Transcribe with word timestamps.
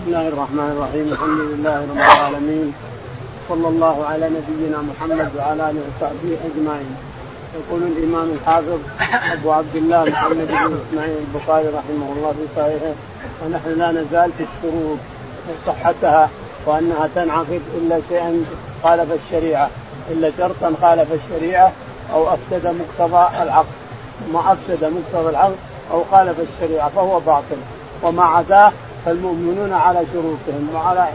بسم 0.00 0.08
الله 0.08 0.28
الرحمن 0.28 0.70
الرحيم 0.76 1.12
الحمد 1.12 1.40
لله 1.40 1.76
رب 1.90 1.96
العالمين 1.96 2.72
صلى 3.48 3.68
الله 3.68 4.06
على 4.06 4.30
نبينا 4.36 4.78
محمد 4.78 5.30
وعلى 5.38 5.70
اله 5.70 5.80
وصحبه 5.88 6.36
اجمعين 6.48 6.96
يقول 7.54 7.82
الامام 7.82 8.30
الحافظ 8.30 8.80
ابو 9.32 9.52
عبد 9.52 9.76
الله 9.76 10.04
محمد 10.04 10.46
بن 10.46 10.78
اسماعيل 10.88 11.16
البخاري 11.26 11.68
رحمه 11.68 12.12
الله 12.16 12.32
في 12.32 12.46
صحيحه 12.56 12.94
ونحن 13.44 13.78
لا 13.78 13.92
نزال 13.92 14.30
في 14.38 14.44
الشروط 14.48 14.98
وصحتها 15.48 16.28
وانها 16.66 17.08
تنعقد 17.14 17.62
الا 17.78 18.00
شيئا 18.08 18.44
خالف 18.82 19.08
الشريعه 19.12 19.70
الا 20.10 20.30
شرطا 20.38 20.74
خالف 20.82 21.08
الشريعه 21.12 21.72
أو 22.12 22.28
افسد 22.28 22.66
مقتضى 22.66 23.42
العقد 23.42 23.76
ما 24.32 24.52
افسد 24.52 24.84
مقتضى 24.84 25.30
العقد 25.30 25.56
أو 25.92 26.04
خالف 26.10 26.36
الشريعه 26.40 26.88
فهو 26.88 27.20
باطل 27.20 27.60
وما 28.02 28.24
عداه 28.24 28.72
فالمؤمنون 29.04 29.72
على 29.72 30.00
شروطهم 30.12 30.68
وعلى 30.74 31.08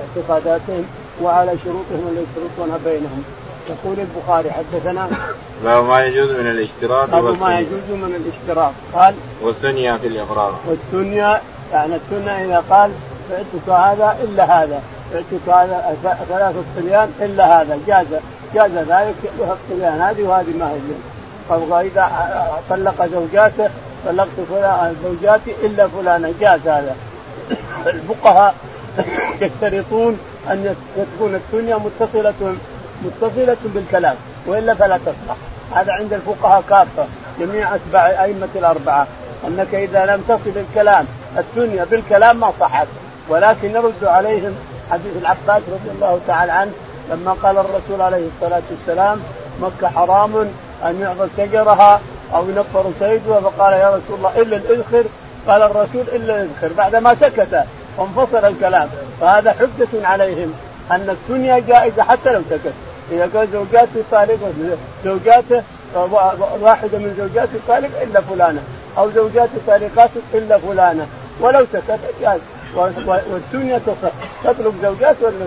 اعتقاداتهم 0.00 0.84
وعلى 1.22 1.52
شروطهم 1.64 2.08
اللي 2.08 2.22
يشترطونها 2.22 2.78
بينهم. 2.84 3.22
يقول 3.68 3.96
البخاري 4.00 4.50
حدثنا 4.50 5.08
باب 5.64 5.84
ما 5.84 6.04
يجوز 6.04 6.30
من 6.30 6.46
الاشتراط 6.46 7.10
باب 7.10 7.40
ما 7.40 7.60
يجوز 7.60 7.90
من 7.90 8.14
الاشتراط. 8.14 8.72
قال 8.94 9.14
والثنيا 9.42 9.96
في 9.96 10.06
الإقرار. 10.06 10.54
والثنيا 10.66 11.40
يعني 11.72 11.94
الثنيا 11.94 12.44
إذا 12.44 12.64
قال 12.70 12.90
بعتك 13.30 13.68
هذا 13.68 14.16
إلا 14.22 14.62
هذا 14.62 14.82
بعتك 15.12 15.48
هذا 15.48 15.96
ثلاثة 16.28 16.62
صبيان 16.76 17.10
إلا 17.20 17.62
هذا 17.62 17.78
جاز 17.86 18.06
جاز 18.54 18.70
ذلك 18.70 19.14
الصبيان 19.40 20.00
هذه 20.00 20.22
وهذه 20.22 20.56
ما 20.58 20.70
هي. 20.70 20.78
فاذا 21.48 22.10
طلق 22.70 23.06
زوجاته 23.06 23.70
طلقت 24.06 24.40
فلان 24.50 24.96
زوجاتي 25.04 25.54
إلا 25.62 25.88
فلانة. 25.88 26.34
جاز 26.40 26.60
هذا. 26.68 26.96
الفقهاء 27.86 28.54
يشترطون 29.40 30.18
أن 30.50 30.76
تكون 30.96 31.34
الدنيا 31.34 31.76
متصله 31.76 32.56
متصلة 33.04 33.56
بالكلام 33.64 34.16
وإلا 34.46 34.74
فلا 34.74 34.98
تصلح. 34.98 35.36
هذا 35.74 35.92
عند 35.92 36.12
الفقهاء 36.12 36.62
كافة 36.68 37.06
جميع 37.40 37.74
أتباع 37.74 38.10
الائمه 38.10 38.48
الأربعة. 38.54 39.06
أنك 39.46 39.74
إذا 39.74 40.06
لم 40.06 40.20
تصل 40.28 40.52
الكلام 40.56 41.06
الدنيا 41.38 41.84
بالكلام 41.84 42.40
ما 42.40 42.52
صحت. 42.60 42.86
ولكن 43.28 43.72
نرد 43.72 44.04
عليهم 44.04 44.54
حديث 44.90 45.16
العباس 45.20 45.62
رضي 45.68 45.90
الله 45.94 46.20
تعالى 46.26 46.52
عنه 46.52 46.72
لما 47.10 47.32
قال 47.32 47.58
الرسول 47.58 48.00
عليه 48.00 48.26
الصلاة 48.36 48.62
والسلام 48.70 49.20
مكة 49.60 49.88
حرام 49.88 50.36
أن 50.84 51.00
يعبد 51.00 51.30
شجرها 51.36 52.00
أو 52.34 52.48
ينفر 52.48 52.92
صيدها 53.00 53.40
فقال 53.40 53.72
يا 53.72 53.88
رسول 53.88 54.18
الله 54.18 54.42
إلا 54.42 54.56
الاذخر 54.56 55.04
قال 55.48 55.62
الرسول 55.62 56.04
إلا 56.12 56.42
الاذخر 56.42 56.72
بعد 56.76 56.96
ما 56.96 57.14
سكت 57.14 57.64
وانفصل 57.96 58.44
الكلام 58.44 58.88
فهذا 59.20 59.52
حجة 59.52 60.06
عليهم 60.06 60.54
أن 60.90 61.10
الدنيا 61.10 61.58
جائزة 61.58 62.02
حتى 62.02 62.32
لو 62.32 62.42
سكت. 62.50 62.72
إذا 63.12 63.30
قال 63.34 63.48
زوجاتي 63.52 64.02
طالقة 64.10 64.52
زوجاته 65.04 65.62
واحدة 66.60 66.98
من 66.98 67.14
زوجاتي 67.18 67.58
طالق 67.68 68.02
إلا 68.02 68.20
فلانة 68.20 68.62
أو 68.98 69.10
زوجاتي 69.10 69.58
طالقات 69.66 70.10
إلا 70.34 70.58
فلانة. 70.58 71.06
ولو 71.40 71.66
سكت 71.72 72.00
جاز 72.20 72.40
والدنيا 73.06 73.78
تصح. 73.78 74.12
تطلق 74.44 74.72
زوجات 74.82 75.16
ولا 75.22 75.46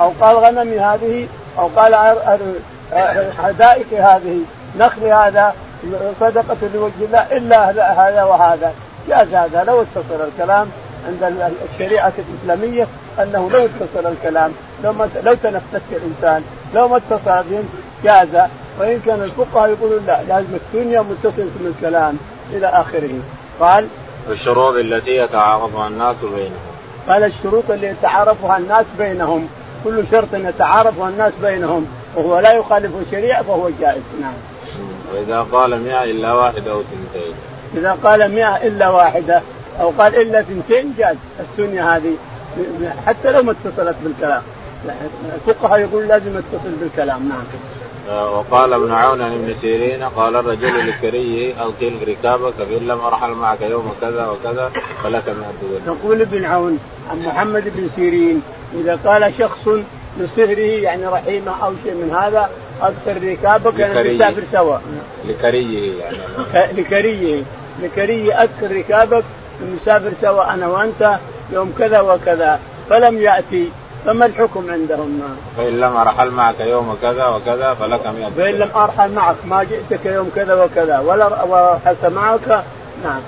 أو 0.00 0.12
قال 0.20 0.36
غنمي 0.36 0.78
هذه 0.78 1.28
أو 1.58 1.66
قال 1.76 1.94
حدائق 3.42 3.86
هذه 3.92 4.40
نخلي 4.78 5.12
هذا 5.12 5.54
صدقة 6.20 6.56
لوجه 6.74 6.92
الله 7.00 7.18
إلا 7.18 7.70
هذا 8.08 8.24
وهذا. 8.24 8.72
جاز 9.08 9.34
هذا. 9.34 9.64
لو 9.64 9.82
اتصل 9.82 10.28
الكلام 10.28 10.68
عند 11.08 11.52
الشريعة 11.72 12.12
الإسلامية 12.18 12.86
أنه 13.18 13.50
لو 13.50 13.64
اتصل 13.64 14.06
الكلام 14.06 14.52
لو 14.84 14.92
ما 14.92 15.08
لو 15.24 15.34
تنفس 15.34 15.82
الإنسان 15.92 16.42
لو 16.74 16.88
ما 16.88 16.96
اتصل 16.96 17.44
بهم 17.50 17.68
جاز. 18.04 18.48
وإن 18.80 19.00
كان 19.06 19.22
الفقهاء 19.22 19.70
يقولون 19.70 20.04
لا 20.06 20.22
لازم 20.28 20.54
الدنيا 20.54 21.00
متصلة 21.00 21.50
بالكلام 21.60 22.18
إلى 22.52 22.66
آخره. 22.66 23.14
قال 23.60 23.86
الشروط 24.30 24.74
التي 24.74 25.16
يتعارفها 25.16 25.88
الناس 25.88 26.16
بينهم. 26.22 26.58
قال 27.08 27.24
الشروط 27.24 27.70
اللي 27.70 27.86
يتعارفها 27.86 28.58
الناس 28.58 28.86
بينهم. 28.98 29.48
كل 29.84 30.04
شرط 30.10 30.34
يتعارفها 30.34 31.08
الناس 31.08 31.32
بينهم. 31.42 31.86
وهو 32.16 32.38
لا 32.38 32.52
يخالف 32.52 32.92
الشريعة 33.06 33.42
فهو 33.42 33.70
جائز. 33.80 34.02
نعم. 34.20 34.32
وإذا 35.14 35.46
قال 35.52 35.82
مئة 35.82 36.04
إلا 36.04 36.32
واحدة 36.32 36.72
أو 36.72 36.82
ثنتين 36.82 37.34
إذا 37.76 37.98
قال 38.04 38.30
مئة 38.30 38.56
إلا 38.56 38.88
واحدة 38.88 39.42
أو 39.80 39.92
قال 39.98 40.16
إلا 40.16 40.42
ثنتين 40.42 40.94
جاز. 40.98 41.16
السنة 41.40 41.96
هذه 41.96 42.14
حتى 43.06 43.32
لو 43.32 43.42
ما 43.42 43.52
اتصلت 43.52 43.96
بالكلام. 44.04 44.42
الفقهاء 45.34 45.80
يقول 45.80 46.08
لازم 46.08 46.38
يتصل 46.38 46.72
بالكلام 46.80 47.28
نعم. 47.28 47.44
وقال 48.32 48.72
ابن 48.72 48.92
عون 48.92 49.22
عن 49.22 49.32
ابن 49.32 49.54
سيرين 49.60 50.02
قال 50.02 50.36
الرجل 50.36 50.88
لكريه 50.88 51.54
ألقي 51.62 51.90
ركابك 52.06 52.54
فان 52.54 52.88
لم 52.88 53.00
أرحل 53.00 53.30
معك 53.30 53.60
يوم 53.60 53.92
كذا 54.00 54.26
وكذا 54.26 54.70
فلك 55.04 55.28
مئة 55.28 55.52
درهم. 55.62 55.96
يقول 55.96 56.20
ابن 56.20 56.44
عون 56.44 56.78
عن 57.10 57.22
محمد 57.22 57.64
بن 57.76 57.90
سيرين 57.96 58.42
إذا 58.74 58.98
قال 59.04 59.32
شخص 59.38 59.68
لصهره 60.18 60.80
يعني 60.82 61.06
رحيمه 61.06 61.64
أو 61.64 61.72
شيء 61.84 61.94
من 61.94 62.16
هذا 62.22 62.50
أكثر 62.82 63.28
ركابك 63.28 63.78
يعني 63.78 64.14
نسافر 64.14 64.42
سوا. 64.52 64.76
لكريه 65.28 65.92
يعني. 66.00 66.72
لكريه 66.72 67.42
لكريه 67.82 68.42
أكثر 68.44 68.76
ركابك 68.76 69.24
نسافر 69.76 70.12
سوا 70.22 70.54
أنا 70.54 70.66
وأنت 70.66 71.18
يوم 71.52 71.74
كذا 71.78 72.00
وكذا. 72.00 72.60
فلم 72.90 73.18
يأتي 73.18 73.68
فما 74.04 74.26
الحكم 74.26 74.70
عندهم؟ 74.70 75.22
فإن 75.56 75.80
لم 75.80 75.96
أرحل 75.96 76.30
معك 76.30 76.60
يوم 76.60 76.96
كذا 77.02 77.26
وكذا 77.26 77.74
فلك 77.74 78.06
100 78.06 78.30
فإن 78.36 78.54
لم 78.54 78.70
أرحل 78.76 79.12
معك 79.12 79.36
ما 79.44 79.64
جئتك 79.64 80.06
يوم 80.06 80.30
كذا 80.36 80.64
وكذا. 80.64 80.98
ولا 80.98 81.42
ورحلت 81.42 82.06
معك 82.06 82.64
نعم. 83.04 83.20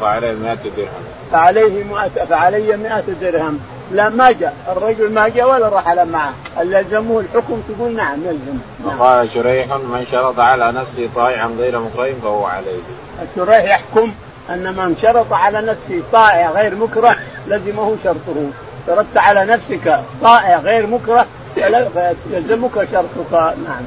فعليه 0.00 0.32
100 0.32 0.54
درهم. 0.54 0.88
فعليه 1.32 1.84
100 1.84 2.08
فعلي 2.08 2.76
100 2.76 3.02
درهم. 3.20 3.58
لا 3.92 4.08
ما 4.08 4.30
جاء. 4.30 4.54
الرجل 4.68 5.12
ما 5.12 5.28
جاء 5.28 5.50
ولا 5.50 5.68
رحل 5.68 6.08
معه. 6.08 6.32
يلزمه 6.60 7.20
الحكم 7.20 7.62
تقول 7.68 7.96
نعم 7.96 8.18
يلزم. 8.24 8.58
نعم. 8.86 9.00
وقال 9.00 9.30
شريح 9.34 9.66
من 9.66 10.06
شرط 10.12 10.38
على 10.40 10.72
نفسه 10.72 11.08
طائعا 11.14 11.46
غير 11.58 11.78
مكره 11.80 12.14
فهو 12.22 12.46
عليه. 12.46 12.80
الشريح 13.22 13.64
يحكم 13.64 14.12
أن 14.50 14.74
من 14.76 14.96
شرط 15.02 15.32
على 15.32 15.60
نفسه 15.60 16.02
طائع 16.12 16.50
غير 16.50 16.74
مكره 16.74 17.16
لزمه 17.46 17.96
شرطه. 18.04 18.50
شرطت 18.86 19.16
على 19.16 19.44
نفسك 19.44 20.00
طائع 20.22 20.58
غير 20.58 20.86
مكره 20.86 21.26
يلزمك 22.30 22.74
شرطك. 22.92 23.32
نعم. 23.32 23.82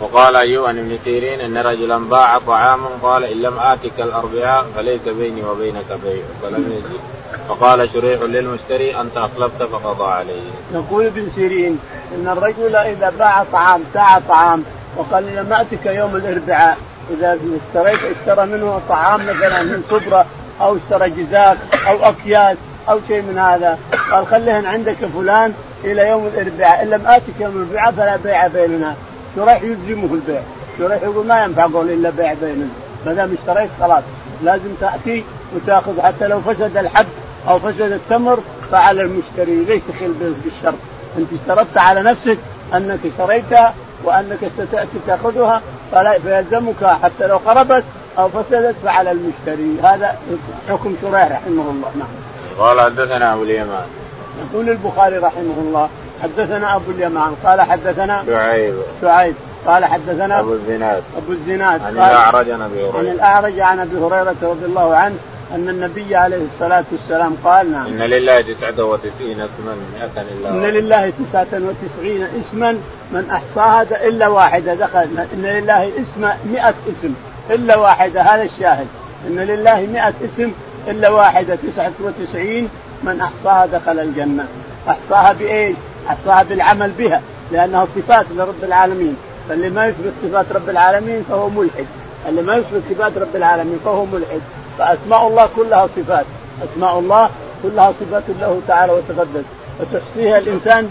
وقال 0.00 0.36
عن 0.36 0.78
ابن 0.78 0.98
سيرين 1.04 1.40
إن 1.40 1.58
رجلا 1.58 1.98
باع 1.98 2.38
طعاما 2.38 2.88
قال 3.02 3.24
إن 3.24 3.42
لم 3.42 3.58
آتك 3.58 3.92
الأربعاء 3.98 4.64
فليس 4.76 5.00
بيني 5.18 5.44
وبينك 5.44 5.98
بيع 6.04 6.22
فلم 6.42 6.72
يجد. 6.72 7.00
فقال 7.48 7.88
شريح 7.92 8.20
للمشتري 8.20 9.00
أنت 9.00 9.16
أخلفت 9.16 9.62
فقضى 9.62 10.12
عليه. 10.12 10.40
يقول 10.74 11.06
ابن 11.06 11.28
سيرين 11.34 11.78
إن 12.14 12.28
الرجل 12.28 12.76
إذا 12.76 13.12
باع 13.18 13.44
طعام 13.52 13.84
باع 13.94 14.18
طعام 14.18 14.64
وقال 14.96 15.36
لم 15.36 15.52
آتك 15.52 15.86
يوم 15.86 16.16
الأربعاء 16.16 16.78
إذا 17.10 17.38
اشتريت 17.68 18.00
اشترى 18.16 18.46
منه 18.46 18.80
طعام 18.88 19.20
مثلا 19.26 19.62
من 19.62 19.82
صبره 19.90 20.26
أو 20.60 20.76
اشترى 20.76 21.10
جزاك 21.10 21.58
أو 21.86 22.04
أكياس 22.04 22.56
أو 22.88 23.00
شيء 23.08 23.22
من 23.22 23.38
هذا. 23.38 23.78
قال 24.10 24.26
خليهن 24.26 24.66
عندك 24.66 24.96
فلان 25.14 25.54
إلى 25.84 26.08
يوم 26.08 26.26
الأربعاء 26.26 26.82
إن 26.82 26.90
لم 26.90 27.06
آتك 27.06 27.40
يوم 27.40 27.56
الأربعاء 27.62 27.92
فلا 27.92 28.16
بيع 28.16 28.46
بيننا. 28.46 28.94
شريح 29.38 29.62
يلزمه 29.62 30.14
البيع 30.14 30.40
شريح 30.78 31.02
يقول 31.02 31.26
ما 31.26 31.44
ينفع 31.44 31.66
قول 31.66 31.90
إلا 31.90 32.10
بيع 32.10 32.34
بيننا. 32.34 32.68
ما 33.06 33.12
دام 33.14 33.36
اشتريت 33.40 33.70
خلاص. 33.80 34.02
لازم 34.44 34.70
تأتي 34.80 35.24
وتأخذ 35.54 36.00
حتى 36.00 36.26
لو 36.26 36.40
فسد 36.40 36.76
الحب 36.76 37.06
أو 37.48 37.58
فسد 37.58 37.92
التمر. 37.92 38.38
فعلى 38.70 39.02
المشتري 39.02 39.64
ليس 39.64 39.82
تخل 39.88 40.12
بالشرط؟ 40.44 40.78
أنت 41.18 41.28
اشترطت 41.40 41.78
على 41.78 42.02
نفسك 42.02 42.38
أنك 42.74 42.98
اشتريتها 43.06 43.74
وأنك 44.04 44.38
ستاتي 44.56 44.98
تأخذها. 45.06 45.62
فلا 45.92 46.18
فيلزمك 46.18 46.84
حتى 47.02 47.26
لو 47.26 47.36
قربت 47.36 47.84
أو 48.18 48.28
فسدت. 48.28 48.76
فعلى 48.84 49.10
المشتري. 49.10 49.76
هذا 49.82 50.18
حكم 50.68 50.94
شريح 51.02 51.24
رحمه 51.32 51.70
الله. 51.70 51.90
نعم. 51.98 52.08
قال 52.58 52.80
حدثنا 52.80 53.34
أبو 53.34 53.42
اليمان. 53.42 53.86
يقول 54.52 54.68
البخاري 54.68 55.16
رحمه 55.16 55.54
الله 55.58 55.88
حدثنا 56.22 56.76
أبو 56.76 56.90
اليمان 56.90 57.34
قال 57.44 57.60
حدثنا 57.60 58.24
شعيب. 58.26 58.74
شعيب 59.02 59.34
قال 59.66 59.84
حدثنا 59.84 60.40
أبو 60.40 60.52
الزناد. 60.52 61.02
أبو 61.16 61.32
الزناد 61.32 61.82
عن 61.82 61.92
الأعرج 61.92 62.50
عن 62.50 62.60
أبي 62.62 62.80
هريرة. 62.80 62.98
عن 62.98 63.06
الأعرج 63.06 63.60
عن 63.60 63.78
أبي 63.78 63.96
هريرة 63.96 64.36
رضي 64.42 64.64
الله 64.64 64.94
عنه 64.94 65.16
أن 65.54 65.68
النبي 65.68 66.16
عليه 66.16 66.46
الصلاة 66.54 66.84
والسلام 66.92 67.36
قال 67.44 67.72
نعم. 67.72 67.86
إن 67.86 68.02
لله 68.02 68.40
99 68.40 69.30
اسما 69.30 69.76
100 69.98 70.10
الا 70.16 70.50
إن 70.50 70.62
لله 70.62 71.12
99 71.32 72.26
اسما 72.40 72.72
من 73.12 73.30
أحصاها 73.30 74.06
إلا 74.08 74.28
واحدة. 74.28 74.74
دخل 74.74 74.98
إن 75.34 75.42
لله 75.42 75.88
اسم 75.88 76.28
100 76.52 76.68
اسم 76.68 77.14
إلا 77.50 77.76
واحدة. 77.76 78.22
هذا 78.22 78.42
الشاهد. 78.42 78.86
إن 79.28 79.36
لله 79.36 79.86
100 79.92 80.08
اسم 80.08 80.52
إلا 80.88 81.08
واحدة. 81.08 81.58
99 81.76 82.68
من 83.02 83.20
أحصاها 83.20 83.66
دخل 83.66 83.98
الجنة. 83.98 84.44
أحصاها 84.88 85.32
بإيش؟ 85.32 85.76
احصاها 86.08 86.42
بالعمل 86.42 86.90
بها 86.90 87.22
لانها 87.52 87.86
صفات 87.96 88.26
لرب 88.36 88.64
العالمين. 88.64 89.16
فاللي 89.48 89.70
ما 89.70 89.86
يثبت 89.86 90.12
صفات 90.22 90.46
رب 90.52 90.68
العالمين 90.68 91.24
فهو 91.28 91.48
ملحد. 91.48 91.86
اللي 92.28 92.42
ما 92.42 92.56
يثبت 92.56 92.82
صفات 92.90 93.18
رب 93.18 93.36
العالمين 93.36 93.78
فهو 93.84 94.04
ملحد. 94.04 94.40
فأسماء 94.78 95.28
الله 95.28 95.48
كلها 95.56 95.88
صفات. 95.96 96.24
أسماء 96.64 96.98
الله 96.98 97.30
كلها 97.62 97.92
صفات 98.00 98.22
له 98.40 98.60
تعالى 98.68 98.92
وتقدس. 98.92 99.44
وتحصيها 99.80 100.38
الإنسان 100.38 100.86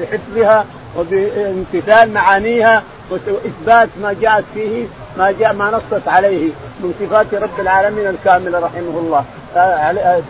بحفظها 0.00 0.64
وبامتثال 0.98 2.14
معانيها 2.14 2.82
وإثبات 3.10 3.88
ما 4.02 4.14
جاءت 4.20 4.44
فيه 4.54 4.86
ما 5.18 5.30
جاء 5.30 5.52
ما 5.52 5.70
نصت 5.70 6.08
عليه 6.08 6.50
من 6.80 6.94
صفات 7.00 7.34
رب 7.34 7.60
العالمين 7.60 8.06
الكاملة 8.06 8.58
رحمه 8.58 8.98
الله. 8.98 9.24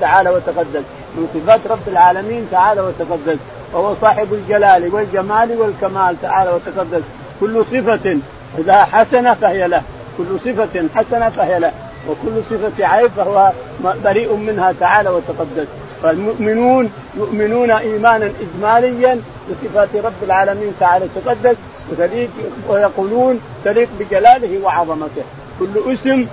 تعالى 0.00 0.31
وتقدس. 0.31 0.82
من 1.14 1.29
صفات 1.34 1.61
رب 1.70 1.88
العالمين 1.88 2.49
تعالى 2.50 2.81
وتقدس. 2.81 3.38
وهو 3.73 3.95
صاحب 3.95 4.33
الجلال 4.33 4.95
والجمال 4.95 5.53
والكمال 5.59 6.17
تعالى 6.23 6.51
وتقدس. 6.51 7.03
كل 7.41 7.65
صفة 7.73 8.19
إذا 8.59 8.85
حسنة 8.85 9.35
فهي 9.35 9.69
له. 9.69 9.83
كل 10.19 10.41
صفة 10.45 10.89
حسنة 10.95 11.29
فهي 11.29 11.59
له. 11.59 11.73
وكل 12.09 12.43
صفة 12.51 12.87
عيب 12.87 13.11
فهو 13.17 13.53
بريء 14.05 14.37
منها 14.37 14.73
تعالى 14.81 15.11
وتقدس. 15.11 15.67
فالمؤمنون 16.03 16.91
يؤمنون 17.17 17.71
إيمانا 17.71 18.33
إجماليا 18.41 19.21
بصفات 19.51 19.89
رب 20.05 20.23
العالمين 20.23 20.73
تعالى 20.81 21.05
وتقدس. 21.17 21.57
وتليق 21.91 22.31
ويقولون 22.69 23.41
تليق 23.65 23.89
بجلاله 24.01 24.61
وعظمته. 24.65 25.23
كل 25.61 25.93
اسم 25.93 26.27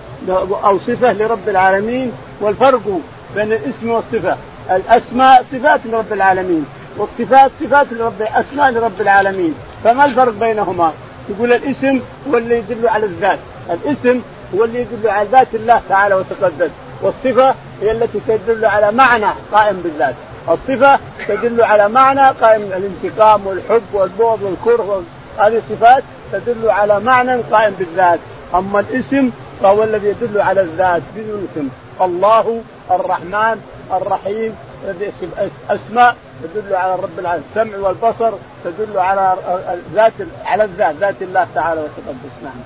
أو 0.63 0.79
صفة 0.79 1.13
لرب 1.13 1.49
العالمين 1.49 2.11
والفرق 2.41 2.99
بين 3.35 3.53
الاسم 3.53 3.89
والصفة. 3.89 4.37
الأسماء 4.71 5.45
صفات 5.51 5.79
لرب 5.85 6.13
العالمين. 6.13 6.65
والصفات 6.99 7.51
صفات 7.59 7.87
لرب 7.91 8.21
أسماء 8.21 8.71
لرب 8.71 9.01
العالمين. 9.01 9.55
فما 9.83 10.05
الفرق 10.05 10.33
بينهما؟ 10.33 10.93
يقول 11.29 11.53
الاسم 11.53 11.99
هو 12.29 12.37
اللي 12.37 12.57
يدل 12.57 12.87
على 12.87 13.05
الذات. 13.05 13.39
الاسم 13.69 14.21
هو 14.55 14.63
اللي 14.63 14.81
يدل 14.81 15.09
على 15.09 15.27
ذات 15.31 15.55
الله 15.55 15.81
تعالى 15.89 16.15
وتقدس. 16.15 16.69
والصفة 17.01 17.55
هي 17.81 17.91
التي 17.91 18.19
تدل 18.27 18.65
على 18.65 18.91
معنى 18.91 19.25
قائم 19.51 19.81
بالذات. 19.83 20.15
الصفة 20.49 20.99
تدل 21.27 21.61
على 21.61 21.89
معنى 21.89 22.29
قائم 22.29 22.61
الانتقام 22.61 23.47
والحب 23.47 23.83
والبغض 23.93 24.41
والكره 24.41 25.03
هذه 25.37 25.61
صفات 25.69 26.03
تدل 26.31 26.69
على 26.69 26.99
معنى 26.99 27.41
قائم 27.41 27.73
بالذات. 27.79 28.19
أما 28.55 28.79
الاسم 28.79 29.29
فهو 29.61 29.83
الذي 29.83 30.07
يدل 30.07 30.41
على 30.41 30.61
الذات 30.61 31.01
بدون 31.15 31.47
اسم. 31.51 31.67
الله 32.01 32.61
الرحمن 32.91 33.61
الرحيم 33.91 34.55
اسماء 35.69 36.15
تدل 36.43 36.75
على 36.75 36.95
رب 36.95 37.19
العالمين. 37.19 37.45
السمع 37.49 37.77
والبصر 37.77 38.31
تدل 38.63 38.97
على 38.97 39.35
ذات 39.93 40.13
على 40.45 40.63
الذات 40.63 40.95
ذات 40.95 41.21
الله 41.21 41.47
تعالى 41.55 41.81
وتقدس. 41.81 42.43
نعم. 42.43 42.59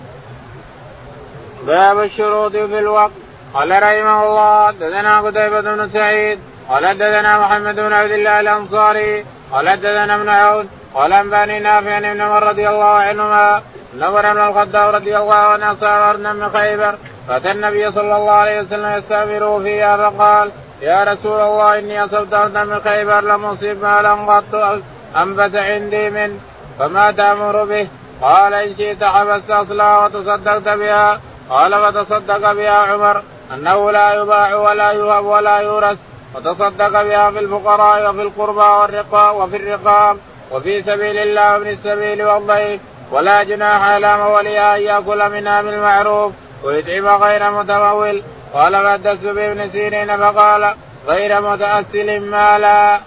باب 1.67 2.03
الشروط 2.03 2.51
في 2.51 2.79
الوقت. 2.79 3.11
قال 3.53 3.71
رحمه 3.71 4.23
الله 4.23 4.67
حدثنا 4.67 5.21
قتيبة 5.21 5.61
بن 5.61 5.89
سعيد 5.93 6.39
قال 6.69 6.85
حدثنا 6.85 7.39
محمد 7.39 7.75
بن 7.75 7.93
عبد 7.93 8.11
الله 8.11 8.39
الأنصاري 8.39 9.25
قال 9.51 9.69
حدثنا 9.69 10.15
ابن 10.15 10.29
عون 10.29 10.69
قال 10.93 11.13
أنبأني 11.13 11.59
نافع 11.59 11.97
ابن 11.97 12.21
عمر 12.21 12.43
رضي 12.43 12.69
الله 12.69 12.85
عنهما 12.85 13.61
عمر 14.01 14.33
بن 14.33 14.41
الخطاب 14.41 14.95
رضي 14.95 15.17
الله 15.17 15.35
عنه 15.35 15.77
ارنا 15.81 16.33
من 16.33 16.49
خيبر 16.49 16.95
فأتى 17.27 17.51
النبي 17.51 17.91
صلى 17.91 18.15
الله 18.15 18.31
عليه 18.31 18.61
وسلم 18.61 18.97
يستأمره 18.97 19.59
فيها 19.59 19.97
فقال 19.97 20.49
يا 20.83 21.03
رسول 21.03 21.39
الله 21.39 21.79
إني 21.79 22.03
اصبت 22.03 22.33
ارنا 22.33 22.63
من 22.63 22.79
خيبر 22.83 23.21
لم 23.21 23.45
اصب 23.45 23.83
مالا 23.83 24.13
قط 24.13 24.81
أنبت 25.17 25.55
عندي 25.55 26.09
منه 26.09 26.39
فما 26.79 27.11
تأمر 27.11 27.65
به؟ 27.65 27.87
قال 28.21 28.53
إن 28.53 28.75
شئت 28.77 29.03
حبست 29.03 29.51
اصلها 29.51 30.05
وتصدقت 30.05 30.69
بها. 30.77 31.19
قال 31.49 31.71
فتصدق 31.83 32.51
بها 32.51 32.71
عمر 32.71 33.21
أنه 33.53 33.91
لا 33.91 34.13
يباع 34.13 34.55
ولا 34.55 34.91
يهب 34.91 35.25
ولا 35.25 35.57
يورث 35.57 35.97
وتصدق 36.35 37.01
بها 37.01 37.31
في 37.31 37.39
الفقراء 37.39 38.09
وفي 38.09 38.21
القربى 38.21 38.59
والرقاب 38.59 39.35
وفي 39.35 39.57
الرقاب 39.57 40.17
وفي 40.51 40.81
سبيل 40.81 41.17
الله 41.17 41.53
وابن 41.53 41.69
السبيل 41.69 42.23
والضيف. 42.23 42.81
ولا 43.11 43.43
جناح 43.43 43.81
على 43.81 44.17
موليها 44.17 44.75
أن 44.75 44.81
يأكل 44.81 45.29
منها 45.29 45.61
بالمعروف 45.61 46.31
ويطعم 46.63 47.07
غير 47.07 47.51
متمول. 47.51 48.21
قال 48.53 48.75
حدثت 48.75 49.25
بابن 49.25 49.69
سيرين 49.71 50.17
فقال 50.17 50.75
غير 51.07 51.41
متأسل 51.41 52.19
مالا. 52.19 52.99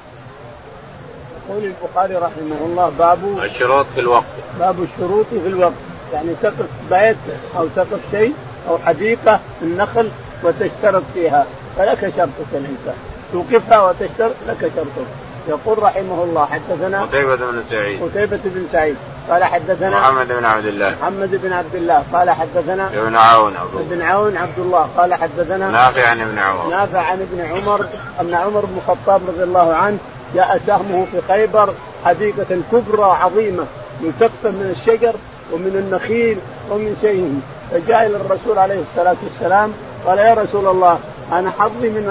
يقول 1.48 1.64
البخاري 1.64 2.14
رحمه 2.14 2.56
الله 2.66 2.92
باب 2.98 3.38
الشروط 3.42 3.86
في 3.94 4.00
الوقت. 4.00 4.24
باب 4.58 4.82
الشروط 4.82 5.26
في 5.30 5.48
الوقت. 5.48 5.72
يعني 6.12 6.34
تقف 6.42 6.68
بيت 6.90 7.16
أو 7.56 7.66
تقف 7.76 8.00
شيء 8.10 8.34
أو 8.68 8.78
حديقة 8.78 9.40
النخل 9.62 10.10
وتشترط 10.42 11.02
فيها. 11.14 11.46
فلك 11.76 12.00
شرطك 12.00 12.52
الإنسان. 12.52 12.96
توقفها 13.32 13.82
وتشترط 13.82 14.34
لك 14.48 14.70
شرطك. 14.76 15.25
يقول 15.48 15.82
رحمه 15.82 16.24
الله 16.24 16.46
حدثنا 16.46 17.02
قتيبة 17.02 17.36
بن 17.36 17.62
سعيد. 17.70 18.02
قتيبة 18.02 18.40
بن 18.44 18.66
سعيد. 18.72 18.96
قال 19.30 19.44
حدثنا 19.44 19.90
محمد 19.90 20.28
بن 20.28 20.44
عبد 20.44 20.66
الله. 20.66 20.96
محمد 21.02 21.30
بن 21.42 21.52
عبد 21.52 21.74
الله. 21.74 22.02
قال 22.12 22.30
حدثنا 22.30 22.88
ابن 22.88 23.16
عون 23.16 23.56
عبد 23.56 23.74
الله. 23.74 23.80
ابن 23.80 24.02
عون 24.02 24.36
عبد 24.36 24.58
الله. 24.58 24.88
قال 24.96 25.14
حدثنا 25.14 25.70
نافع 25.70 26.08
عن 26.08 26.20
ابن 26.20 26.38
عمر 26.38 26.70
نافع 26.70 27.00
عن 27.00 27.20
ابن 27.20 27.40
عمر 27.40 27.86
أن 28.20 28.34
عمر 28.34 28.64
بن 28.64 28.76
الخطاب 28.76 29.20
رضي 29.28 29.42
الله 29.42 29.74
عنه 29.74 29.98
جاء 30.34 30.60
سهمه 30.66 31.06
في 31.12 31.20
خيبر 31.28 31.74
حديقة 32.04 32.60
كبرى 32.72 33.16
عظيمة 33.22 33.64
ملتفة 34.00 34.50
من 34.50 34.74
الشجر 34.78 35.14
ومن 35.52 35.76
النخيل 35.84 36.38
ومن 36.70 36.96
شيء. 37.00 37.40
فجاء 37.70 38.06
إلى 38.06 38.16
الرسول 38.16 38.58
عليه 38.58 38.80
الصلاة 38.90 39.16
والسلام 39.22 39.72
قال 40.06 40.18
يا 40.18 40.34
رسول 40.34 40.66
الله 40.66 40.98
أنا 41.32 41.50
حظي 41.58 41.88
من 41.88 42.06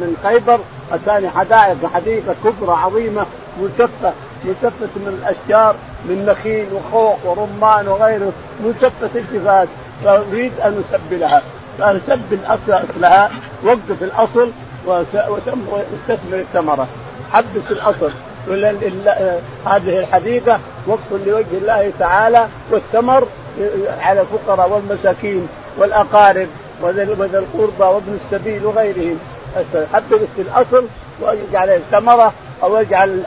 من 0.00 0.16
خيبر 0.22 0.60
اتاني 0.94 1.28
حدائق 1.30 1.76
حديقة 1.94 2.34
كبرى 2.44 2.76
عظيمة 2.76 3.26
ملتفه 3.60 4.12
ملتفة 4.44 4.88
من 4.96 5.18
الأشجار 5.22 5.74
من 6.04 6.26
نخيل 6.26 6.66
وخوخ 6.72 7.16
ورمان 7.24 7.88
وغيره 7.88 8.32
ملتفة 8.64 9.10
التفات 9.14 9.68
فأريد 10.04 10.52
أن 10.64 10.84
أسبلها. 10.92 11.42
سبل 11.78 12.38
اصلها 12.46 13.30
وقف 13.64 14.02
الأصل 14.02 14.50
وأستثمر 14.86 15.84
الثمرة. 16.32 16.86
حبس 17.32 17.70
الأصل. 17.70 18.10
هذه 19.66 19.98
الحديقة 19.98 20.58
وقف 20.86 21.12
لوجه 21.26 21.46
الله 21.52 21.92
تعالى 21.98 22.48
والثمر 22.70 23.26
على 24.00 24.20
الفقراء 24.20 24.70
والمساكين 24.70 25.48
والأقارب 25.78 26.48
وذا 26.82 27.38
القربى 27.38 27.84
وابن 27.84 28.18
السبيل 28.24 28.66
وغيرهم. 28.66 29.18
حتى 29.92 30.18
في 30.36 30.42
الأصل 30.42 30.86
ويجعل 31.22 31.68
الثمرة 31.70 32.32
أو 32.62 32.76
يجعل 32.76 33.22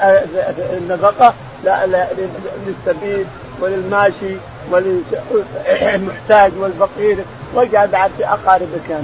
النفقة 0.78 1.34
للسبيل 2.68 3.26
وللماشي 3.62 4.36
وللمحتاج 4.72 6.52
والفقير 6.60 7.18
واجعل 7.54 7.88
بعد 7.88 8.12
في 8.18 8.26
اقاربك 8.26 9.02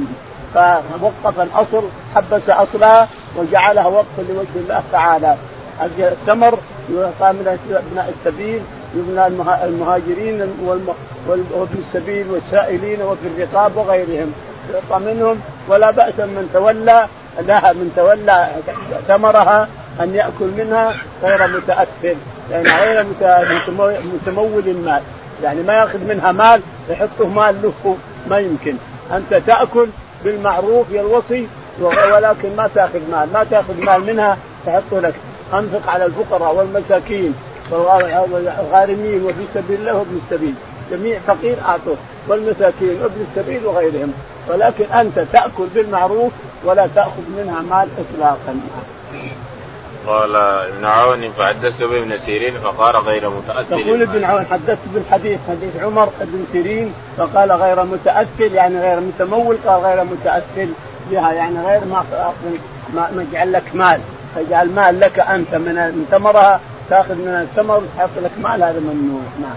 فوقف 0.53 1.39
الأصل 1.39 1.83
حبس 2.15 2.49
اصلها 2.49 3.09
وجعلها 3.37 3.87
وقفا 3.87 4.21
لوجه 4.29 4.55
الله 4.55 4.83
تعالى. 4.91 5.35
الثمر 5.99 6.59
يعطى 6.95 7.33
من 7.33 7.59
أبناء 7.71 8.13
السبيل 8.19 8.61
يبنى 8.95 9.27
المهاجرين 9.63 10.53
وابن 11.27 11.77
السبيل 11.87 12.31
والسائلين 12.31 13.01
وفي 13.01 13.27
الرقاب 13.27 13.77
وغيرهم. 13.77 14.33
يعطى 14.73 15.05
منهم 15.05 15.41
ولا 15.67 15.91
بأس 15.91 16.19
من 16.19 16.49
تولى 16.53 17.07
لها 17.39 17.73
من 17.73 17.91
تولى 17.95 18.47
ثمرها 19.07 19.67
أن 20.01 20.15
يأكل 20.15 20.45
منها 20.57 20.95
غير 21.23 21.47
متأثر 21.47 22.15
يعني 22.51 22.69
غير 22.69 23.05
متمول 24.13 24.63
المال. 24.67 25.01
يعني 25.43 25.61
ما 25.61 25.73
يأخذ 25.73 25.99
منها 25.99 26.31
مال 26.31 26.61
يحطه 26.89 27.27
مال 27.27 27.55
له 27.61 27.97
ما 28.27 28.39
يمكن. 28.39 28.75
أنت 29.11 29.41
تأكل 29.47 29.87
بالمعروف 30.23 30.91
يا 30.91 31.01
الوصي 31.01 31.47
ولكن 31.81 32.55
ما 32.57 32.69
تأخذ 32.75 32.99
مال. 33.11 33.33
ما 33.33 33.45
تأخذ 33.51 33.81
مال 33.81 34.01
منها 34.05 34.37
تحطه 34.65 34.99
لك. 34.99 35.13
أنفق 35.53 35.89
على 35.89 36.05
الفقراء 36.05 36.55
والمساكين 36.55 37.35
والغارمين 37.71 39.23
وفي 39.23 39.45
سبيل 39.53 39.79
الله 39.79 39.93
وابن 39.93 40.19
السبيل 40.25 40.53
جميع 40.91 41.19
فقير 41.27 41.55
أعطوه 41.65 41.97
والمساكين 42.27 43.01
وابن 43.03 43.25
السبيل 43.29 43.65
وغيرهم. 43.65 44.13
ولكن 44.47 44.85
أنت 44.85 45.19
تأكل 45.19 45.67
بالمعروف 45.75 46.31
ولا 46.63 46.87
تأخذ 46.95 47.21
منها 47.37 47.61
مال 47.61 47.87
اطلاقا. 47.97 48.59
قال 50.07 50.35
ابن 50.35 50.85
عون 50.85 51.31
فحدثت 51.31 51.83
بابن 51.83 52.17
سيرين 52.25 52.53
فقال 52.53 52.95
غير 52.95 53.29
متأثر. 53.29 53.79
يقول 53.79 54.01
ابن 54.01 54.23
عون 54.23 54.45
حدثت 54.45 54.87
بالحديث 54.93 55.39
حديث 55.49 55.83
عمر 55.83 56.09
بن 56.21 56.45
سيرين 56.51 56.93
فقال 57.17 57.51
غير 57.51 57.83
متأثر 57.83 58.51
يعني 58.53 58.79
غير 58.79 58.99
متمول 58.99 59.57
قال 59.67 59.81
غير 59.81 60.03
متأثر 60.03 60.67
بها 61.11 61.31
يعني 61.33 61.65
غير 61.65 61.85
ما 61.85 62.03
ما 62.93 63.09
نجعل 63.15 63.53
لك 63.53 63.63
مال. 63.73 63.99
تجعل 64.35 64.69
مال 64.69 64.99
لك 64.99 65.19
أنت 65.19 65.55
من 65.55 65.75
من 65.75 66.07
ثمرها 66.11 66.59
تأخذ 66.89 67.15
من 67.15 67.27
الثمر 67.27 67.77
وتحط 67.77 68.09
لك 68.23 68.31
مال 68.37 68.63
هذا 68.63 68.79
ممنوع. 68.79 69.21
نعم. 69.41 69.55